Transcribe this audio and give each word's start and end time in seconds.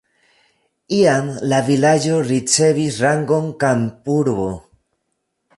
Iam 0.99 1.27
la 1.51 1.59
vilaĝo 1.67 2.17
ricevis 2.31 2.99
rangon 3.05 3.49
kampurbo. 3.65 4.49